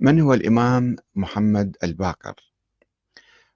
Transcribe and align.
من 0.00 0.20
هو 0.20 0.34
الإمام 0.34 0.96
محمد 1.14 1.76
الباقر؟ 1.82 2.34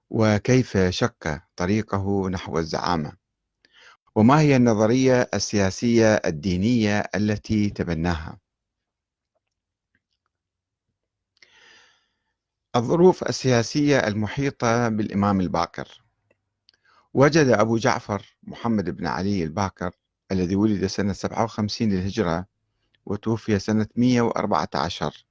وكيف 0.09 0.77
شق 0.77 1.41
طريقه 1.55 2.29
نحو 2.29 2.59
الزعامة؟ 2.59 3.17
وما 4.15 4.39
هي 4.39 4.55
النظرية 4.55 5.29
السياسية 5.33 6.15
الدينية 6.15 6.99
التي 7.15 7.69
تبناها؟ 7.69 8.39
الظروف 12.75 13.23
السياسية 13.23 13.99
المحيطة 14.07 14.89
بالإمام 14.89 15.41
الباقر 15.41 16.03
وجد 17.13 17.47
أبو 17.47 17.77
جعفر 17.77 18.37
محمد 18.43 18.89
بن 18.89 19.07
علي 19.07 19.43
الباقر 19.43 19.91
الذي 20.31 20.55
ولد 20.55 20.85
سنة 20.85 21.13
57 21.13 21.89
للهجرة 21.89 22.45
وتوفي 23.05 23.59
سنة 23.59 23.87
114 23.95 25.25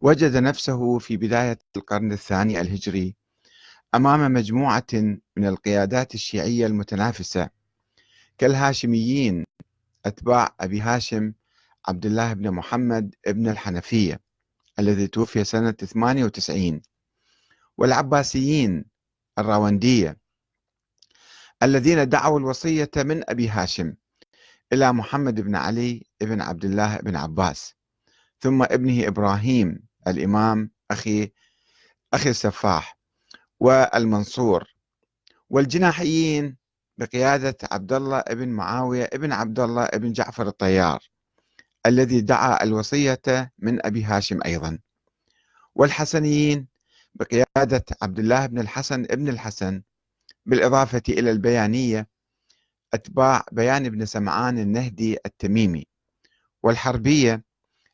وجد 0.00 0.36
نفسه 0.36 0.98
في 0.98 1.16
بداية 1.16 1.58
القرن 1.76 2.12
الثاني 2.12 2.60
الهجري 2.60 3.16
أمام 3.94 4.32
مجموعة 4.32 4.86
من 5.36 5.46
القيادات 5.46 6.14
الشيعية 6.14 6.66
المتنافسة 6.66 7.50
كالهاشميين 8.38 9.44
أتباع 10.06 10.54
أبي 10.60 10.80
هاشم 10.80 11.32
عبد 11.88 12.06
الله 12.06 12.32
بن 12.32 12.50
محمد 12.50 13.14
بن 13.26 13.48
الحنفية 13.48 14.20
الذي 14.78 15.06
توفي 15.06 15.44
سنة 15.44 15.70
98 15.70 16.82
والعباسيين 17.78 18.84
الراوندية 19.38 20.16
الذين 21.62 22.08
دعوا 22.08 22.38
الوصية 22.38 22.90
من 22.96 23.30
أبي 23.30 23.48
هاشم 23.48 23.94
إلى 24.72 24.92
محمد 24.92 25.40
بن 25.40 25.56
علي 25.56 26.06
بن 26.20 26.40
عبد 26.40 26.64
الله 26.64 26.96
بن 26.96 27.16
عباس 27.16 27.74
ثم 28.40 28.62
ابنه 28.62 29.08
إبراهيم 29.08 29.87
الإمام 30.10 30.70
أخي 30.90 31.32
أخي 32.14 32.30
السفاح 32.30 32.98
والمنصور 33.60 34.64
والجناحيين 35.50 36.56
بقيادة 36.98 37.56
عبد 37.72 37.92
الله 37.92 38.20
بن 38.20 38.48
معاوية 38.48 39.10
بن 39.14 39.32
عبد 39.32 39.60
الله 39.60 39.86
بن 39.86 40.12
جعفر 40.12 40.46
الطيار 40.48 41.08
الذي 41.86 42.20
دعا 42.20 42.62
الوصية 42.62 43.52
من 43.58 43.86
أبي 43.86 44.04
هاشم 44.04 44.40
أيضا. 44.44 44.78
والحسنيين 45.74 46.68
بقيادة 47.14 47.84
عبد 48.02 48.18
الله 48.18 48.46
بن 48.46 48.58
الحسن 48.58 49.02
بن 49.02 49.28
الحسن 49.28 49.82
بالإضافة 50.46 51.02
إلى 51.08 51.30
البيانية 51.30 52.08
أتباع 52.94 53.44
بيان 53.52 53.88
بن 53.88 54.06
سمعان 54.06 54.58
النهدي 54.58 55.18
التميمي 55.26 55.86
والحربية 56.62 57.44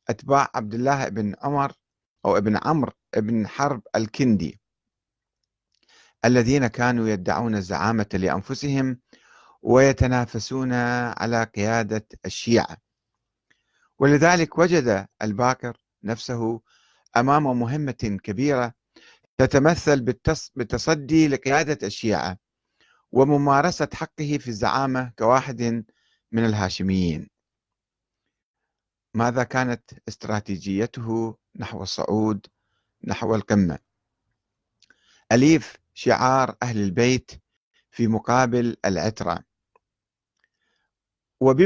أتباع 0.08 0.50
عبد 0.54 0.74
الله 0.74 1.08
بن 1.08 1.34
عمر 1.42 1.72
أو 2.24 2.36
ابن 2.36 2.56
عمرو 2.64 2.92
بن 3.16 3.46
حرب 3.46 3.82
الكندي 3.96 4.60
الذين 6.24 6.66
كانوا 6.66 7.08
يدعون 7.08 7.54
الزعامة 7.54 8.06
لأنفسهم 8.14 9.00
ويتنافسون 9.62 10.72
على 11.18 11.44
قيادة 11.44 12.06
الشيعة. 12.26 12.76
ولذلك 13.98 14.58
وجد 14.58 15.06
الباكر 15.22 15.76
نفسه 16.04 16.60
أمام 17.16 17.58
مهمة 17.60 18.18
كبيرة 18.22 18.74
تتمثل 19.38 20.00
بالتصدي 20.54 21.28
لقيادة 21.28 21.86
الشيعة 21.86 22.38
وممارسة 23.12 23.88
حقه 23.94 24.38
في 24.40 24.48
الزعامة 24.48 25.12
كواحد 25.18 25.84
من 26.32 26.44
الهاشميين. 26.44 27.33
ماذا 29.14 29.42
كانت 29.42 29.82
استراتيجيته 30.08 31.36
نحو 31.56 31.82
الصعود 31.82 32.46
نحو 33.04 33.34
القمة؟ 33.34 33.78
أليف 35.32 35.76
شعار 35.94 36.56
أهل 36.62 36.82
البيت 36.82 37.30
في 37.90 38.06
مقابل 38.06 38.76
العترة. 38.84 39.44
وبما 41.40 41.64